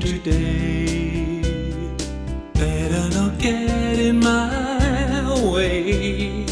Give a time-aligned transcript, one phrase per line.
[0.00, 1.42] today.
[2.54, 6.46] Better not get in my way.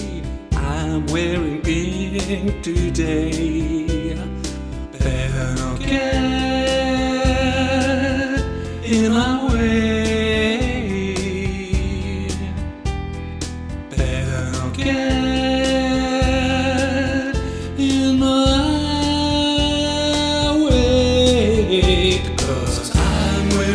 [0.54, 4.16] I'm wearing pink today.
[4.98, 6.14] Better not get
[8.84, 9.49] in my way.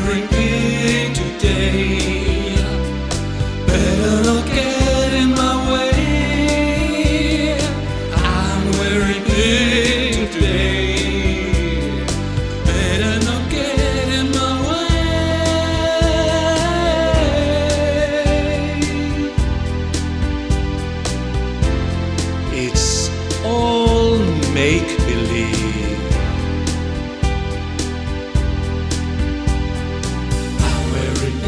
[0.08, 0.55] I'm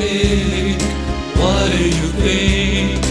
[0.07, 0.81] pink.
[1.37, 3.06] What do you think?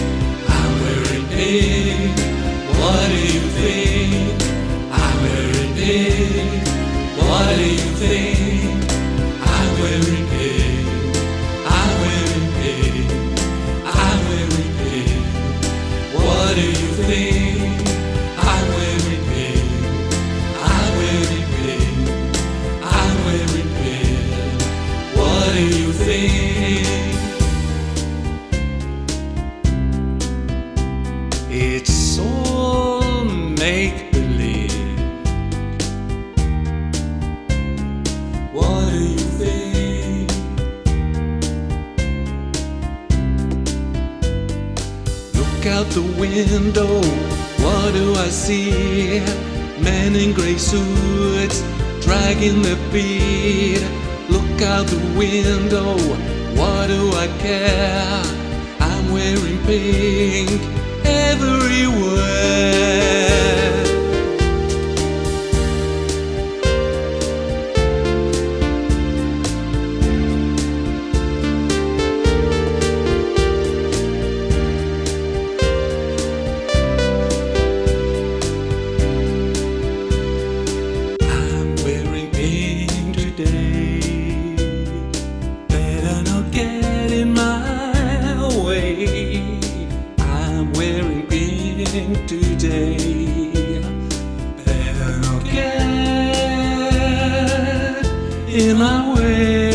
[45.66, 47.00] Look out the window,
[47.58, 49.18] what do I see?
[49.80, 51.60] Men in grey suits
[52.02, 53.84] dragging their feet.
[54.28, 55.98] Look out the window,
[56.54, 58.22] what do I care?
[58.78, 60.62] I'm wearing pink
[61.04, 62.45] everywhere.
[98.58, 99.65] In my way.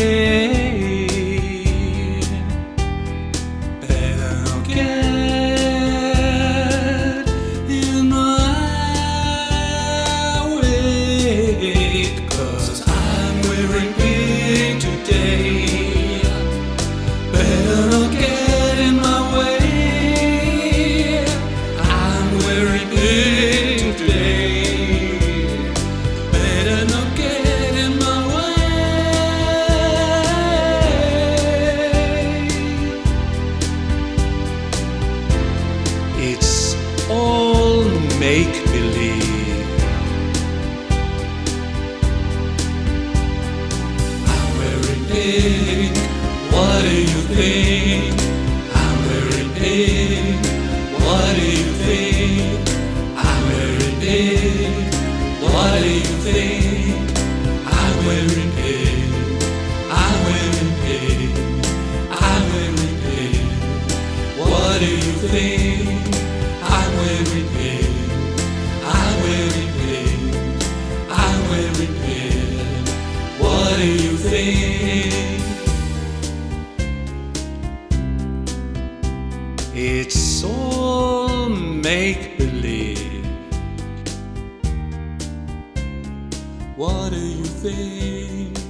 [45.22, 45.96] Pink.
[46.52, 48.20] What do you think?
[48.80, 50.46] I'm wearing pink.
[51.04, 52.68] What do you think?
[53.26, 54.94] I'm wearing pink.
[55.42, 56.96] What do you think?
[57.78, 59.42] I'm wearing pink.
[60.00, 61.32] I'm wearing pink.
[62.28, 63.44] I'm wearing pink.
[64.40, 65.88] What do you think?
[66.76, 67.90] I'm wearing pink.
[68.98, 70.34] I'm wearing pink.
[71.22, 72.88] I'm wearing pink.
[73.40, 74.91] What do you think?
[86.76, 88.61] What do you think?